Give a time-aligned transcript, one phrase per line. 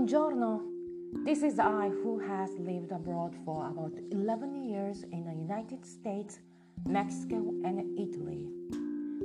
[0.00, 0.62] Buongiorno.
[1.26, 6.38] This is I who has lived abroad for about 11 years in the United States,
[6.86, 8.48] Mexico, and Italy.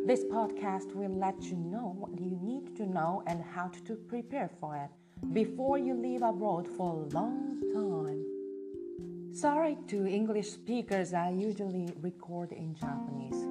[0.05, 4.49] This podcast will let you know what you need to know and how to prepare
[4.59, 4.89] for it
[5.31, 9.33] before you live abroad for a long time.
[9.33, 13.47] Sorry to English speakers, I usually record in Japanese.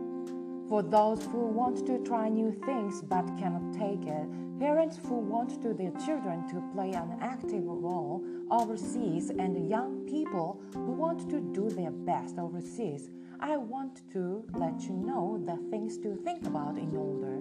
[0.69, 5.63] For those who want to try new things but cannot take it, parents who want
[5.63, 11.41] to their children to play an active role overseas, and young people who want to
[11.41, 16.79] do their best overseas, I want to let you know the things to think about
[16.79, 17.41] in order.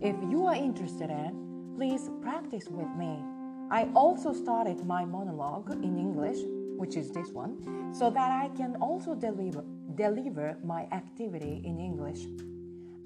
[0.00, 3.18] If you are interested in, please practice with me.
[3.70, 6.38] I also started my monologue in English,
[6.76, 12.20] which is this one, so that I can also deliver deliver my activity in English.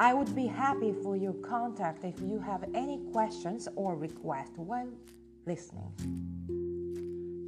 [0.02, 4.88] I would be happy for your contact if you have any questions or requests while
[5.46, 5.92] listening.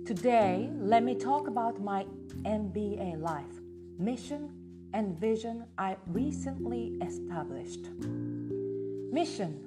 [0.07, 2.07] Today, let me talk about my
[2.45, 3.61] MBA life,
[3.99, 4.51] mission,
[4.93, 7.89] and vision I recently established.
[8.01, 9.59] Mission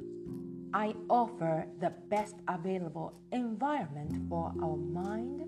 [0.74, 5.44] I offer the best available environment for our mind,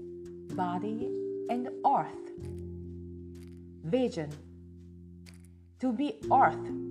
[0.58, 1.08] body,
[1.50, 2.34] and earth
[3.86, 4.30] Vision
[5.80, 6.89] To be Earth,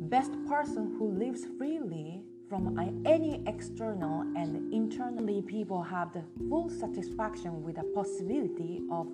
[0.00, 7.62] best person who lives freely from any external and internally people have the full satisfaction
[7.62, 9.08] with the possibility of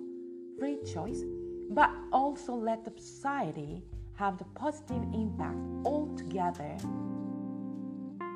[0.59, 1.23] free choice,
[1.71, 3.81] but also let the society
[4.15, 6.77] have the positive impact altogether.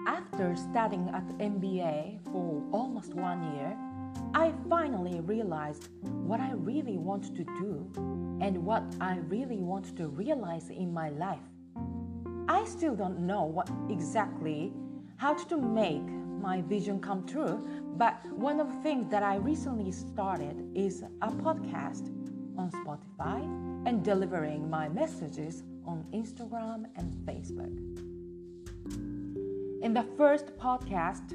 [0.08, 3.78] After studying at MBA for almost one year,
[4.34, 7.92] I finally realized what I really want to do
[8.42, 11.40] and what I really want to realize in my life.
[12.50, 14.72] I still don't know what exactly
[15.18, 16.08] how to make
[16.42, 21.28] my vision come true, but one of the things that I recently started is a
[21.28, 22.08] podcast
[22.58, 23.42] on Spotify
[23.86, 27.76] and delivering my messages on Instagram and Facebook.
[29.84, 31.34] In the first podcast,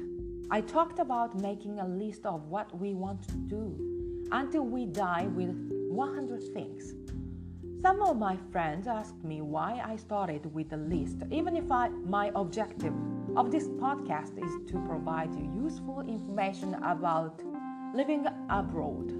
[0.49, 5.27] I talked about making a list of what we want to do until we die
[5.35, 5.55] with
[5.89, 6.93] 100 things.
[7.83, 11.89] Some of my friends asked me why I started with the list, even if I,
[11.89, 12.93] my objective
[13.35, 17.41] of this podcast is to provide you useful information about
[17.93, 19.11] living abroad.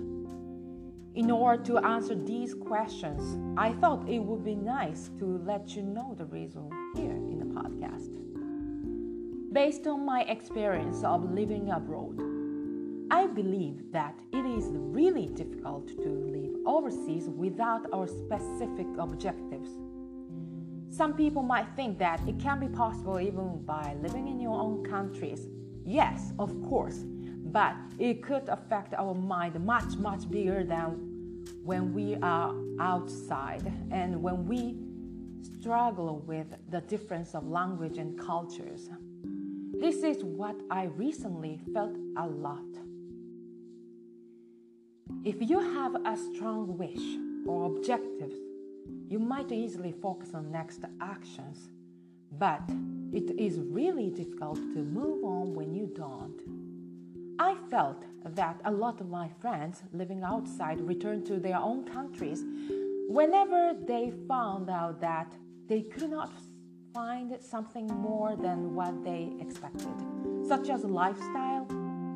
[1.13, 5.81] In order to answer these questions, I thought it would be nice to let you
[5.81, 8.13] know the reason here in the podcast.
[9.51, 12.17] Based on my experience of living abroad,
[13.11, 19.69] I believe that it is really difficult to live overseas without our specific objectives.
[20.89, 24.83] Some people might think that it can be possible even by living in your own
[24.83, 25.47] countries.
[25.85, 27.03] Yes, of course,
[27.51, 34.21] but it could affect our mind much, much bigger than when we are outside and
[34.21, 34.77] when we
[35.41, 38.89] struggle with the difference of language and cultures.
[39.79, 42.63] This is what I recently felt a lot.
[45.25, 48.35] If you have a strong wish or objectives,
[49.09, 51.69] you might easily focus on next actions,
[52.31, 52.61] but
[53.11, 56.39] it is really difficult to move on when you don't.
[57.39, 62.43] I felt that a lot of my friends living outside returned to their own countries
[63.09, 65.33] whenever they found out that
[65.67, 66.31] they could not
[66.93, 69.93] find something more than what they expected,
[70.47, 71.67] such as lifestyle,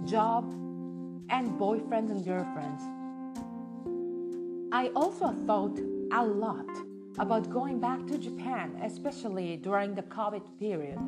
[0.06, 0.54] job,
[1.30, 2.84] and boyfriends and girlfriends.
[4.72, 5.80] I also thought
[6.12, 6.70] a lot
[7.20, 11.00] about going back to Japan, especially during the COVID period.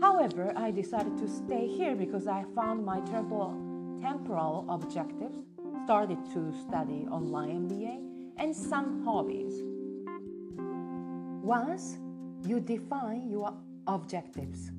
[0.00, 3.54] However, I decided to stay here because I found my temporal,
[4.00, 5.44] temporal objectives,
[5.84, 9.62] started to study online MBA, and some hobbies.
[11.42, 11.98] Once
[12.46, 13.52] you define your
[13.86, 14.70] objectives.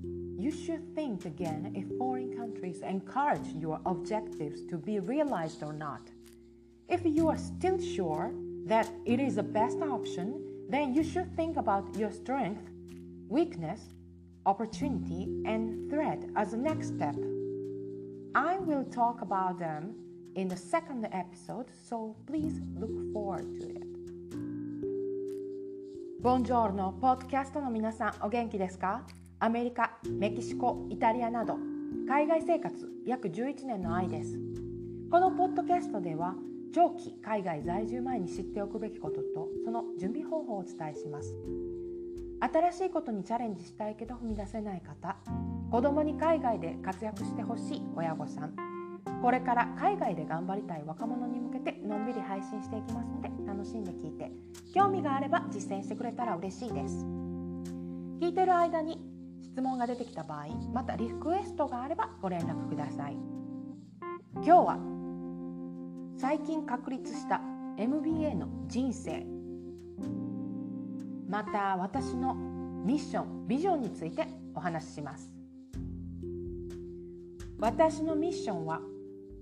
[0.41, 6.01] You should think again if foreign countries encourage your objectives to be realized or not.
[6.89, 8.31] If you are still sure
[8.65, 12.71] that it is the best option, then you should think about your strength,
[13.29, 13.81] weakness,
[14.47, 17.15] opportunity, and threat as the next step.
[18.33, 19.93] I will talk about them
[20.33, 23.87] in the second episode, so please look forward to it.
[26.19, 29.03] ボンジョールのポッドキャストの皆さんお元気ですか
[29.39, 31.57] アメリカメキシコ、イタリアなど
[32.07, 32.73] 海外生活
[33.05, 34.39] 約11年の愛です。
[35.11, 36.33] このポッドキャストでは
[36.73, 41.35] 長期海外在住前に知っておくべきこととその準備方法をお伝えします。
[42.39, 45.17] 新しいことにチャレンジしたいけど踏み出せない方
[45.69, 48.55] 子供に海外で活躍してほしい親御さん。
[49.21, 54.31] これから海外で頑張りたい若者に向けてのんびり配信していきますので楽しんで聞いて
[54.73, 57.05] 興味があれば実践してくれたら嬉しいです。
[58.19, 59.10] 聞いてる間に
[59.51, 63.17] 質問が出てきた場合またリクエストがあればご連絡ください。
[64.35, 64.79] 今日は
[66.17, 67.41] 最近確立した
[67.77, 69.25] MBA の人生
[71.27, 72.33] また私の
[72.85, 74.25] ミッションビジョンについて
[74.55, 75.33] お話しします。
[77.59, 78.79] 私のミッションは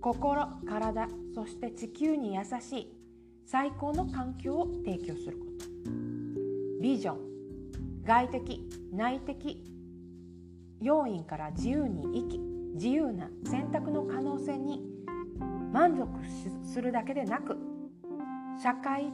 [0.02, 2.98] 心体そして地球に優しい
[3.46, 6.82] 最高の環境を提供すること。
[6.82, 7.20] ビジョン
[8.04, 9.70] 外的内的
[10.82, 12.40] 要因から自由に生き
[12.76, 14.82] 自由な選択の可能性に
[15.74, 16.08] 満足
[16.64, 17.58] するだけでなく
[18.62, 19.12] 社会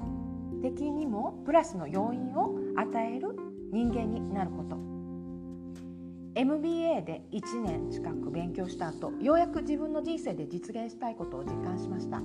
[0.62, 3.36] 的にもプラスの要因を与える
[3.72, 4.78] 人間になること。
[6.36, 12.22] MBA で1年近く勉強した後ようやく自分の人生で実現したいことを実感しました。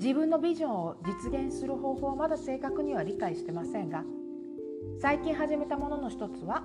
[0.00, 4.04] 自分のビジョンを実現する方法はまだ正確には理解してませんが
[5.00, 6.64] 最近始めたものの一つは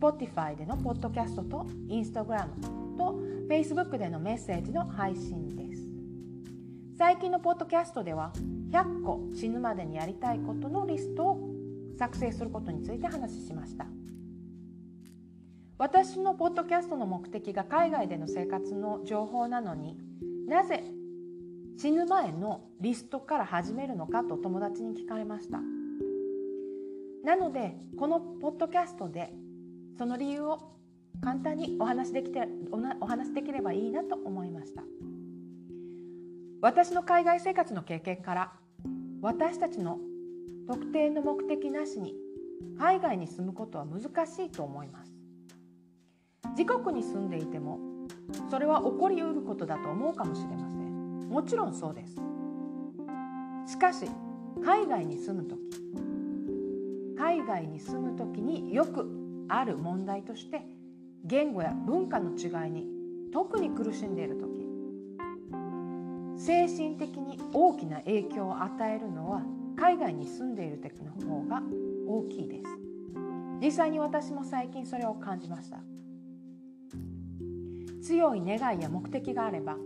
[0.00, 2.48] Spotify でのポッドキャストと Instagram
[2.96, 3.18] と
[3.48, 5.82] Facebook でのメッセージの配信です。
[6.96, 8.32] 最近のポッドキャストでは
[8.70, 11.50] 100個死ぬまでにやりたいことのリストを
[11.98, 13.86] 作成することについて話しました。
[15.78, 19.96] 私のポッドキャストの目的が海外での生活の情報なのに
[20.48, 20.82] なぜ
[21.76, 25.60] 死ぬ前のリストから始めるのかと友達に聞かれました。
[27.28, 29.30] なのでこのポッドキャストで
[29.98, 30.60] その理由を
[31.22, 32.48] 簡単にお話できて
[33.02, 34.82] お話できればいいなと思いました。
[36.62, 38.52] 私の海外生活の経験から
[39.20, 39.98] 私たちの
[40.66, 42.14] 特定の目的なしに
[42.78, 45.12] 海外に住むことは難しいと思います。
[46.56, 47.78] 自国に住んでいても
[48.50, 51.28] それは起こりうることだと思うかもしれません。
[51.28, 52.14] もちろんそうです。
[53.66, 54.06] しかし
[54.64, 55.58] 海外に住む時
[57.18, 59.06] 海外に住む時によく
[59.48, 60.62] ある問題として
[61.24, 62.86] 言語や文化の違いに
[63.32, 64.68] 特に苦しんでいる時。
[66.38, 69.42] 精神的に大きな影響を与えるのは
[69.76, 71.60] 海外に住んでいる時の方が
[72.06, 72.64] 大きいです。
[73.60, 75.78] 実際に私も最近それを感じました。
[78.00, 79.76] 強い願いや目的があれば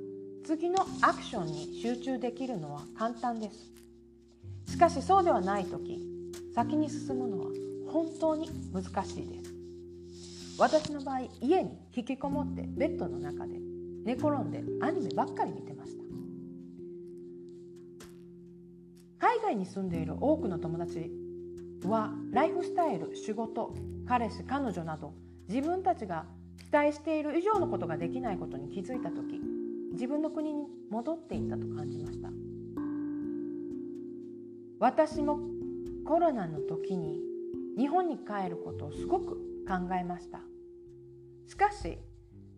[0.45, 3.73] 次のアクションに集中できるのは簡単です。
[4.71, 6.12] しかしそうではない時
[6.55, 7.47] 先に進むのは
[7.89, 9.55] 本当に難しいです。
[10.59, 13.59] 私の場合家に引きこもってベッドの中で
[14.05, 16.03] 寝転んでアニメばっかり見てました。
[19.19, 21.11] 海外に住んでいる多くの友達
[21.85, 23.75] はライフスタイル仕事
[24.07, 25.15] 彼氏彼女など
[25.49, 26.27] 自分たちが
[26.59, 29.41] 期待している以上のことができないことに気づいた時
[29.93, 32.29] 自分の国に戻っていったと感じました。
[34.79, 35.39] 私も
[36.05, 37.21] コロナの時に
[37.79, 40.41] 日本に帰ることをすごく考えました。
[41.47, 41.99] しかし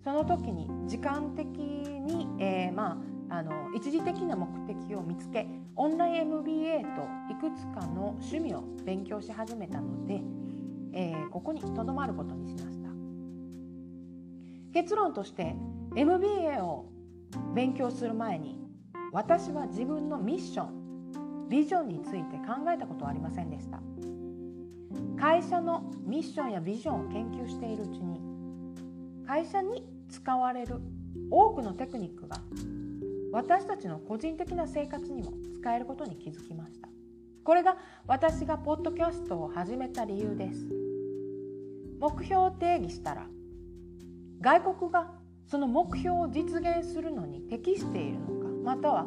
[0.03, 5.47] その時に時間的に、えー、まあ、あの一時的な目的を見つけ
[5.77, 10.23] オンライン MBA といくつかの趣味を勉強し始めたので、
[10.93, 12.89] えー、ここにとどまることにしました。
[14.73, 15.55] 結論として
[15.97, 16.87] MBA を
[17.55, 18.59] 勉強する前に
[19.13, 20.84] 私は自分のミッション
[21.49, 23.81] ビジョンについて考えたことはありませんでした。
[25.19, 28.21] 会社のミッションやビジョンを研究しているうちに
[29.27, 30.81] 会社に使われる
[31.31, 32.41] 多くのテクニックが
[33.33, 36.89] 私たちの個人的な生活にも使えることに気づきました。
[37.43, 40.67] これが私がポッドキャストを始めた理由です。
[42.01, 43.27] 目標を定義したら
[44.41, 45.11] 外国が
[45.47, 49.07] その目標を実現するのに適しているのかまたは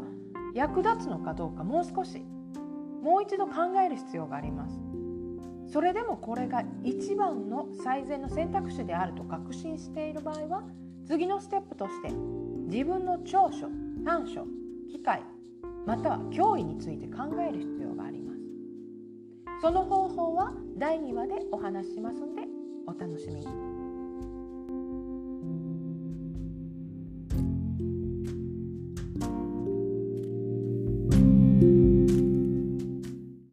[0.58, 2.20] 役立つのかどうかもう少し
[3.04, 4.82] もう一度考える必要があります。
[5.72, 10.64] それでもこれが一番の最善の選択肢であると確信している場合は
[11.06, 12.10] 次のステップとして
[12.68, 13.70] 自分の長所
[14.04, 14.48] 短所
[14.90, 15.22] 機会
[15.86, 18.40] または脅威について考える必要があります。
[19.62, 22.42] その方法は第2話でお話ししますので
[22.88, 23.67] お楽しみに。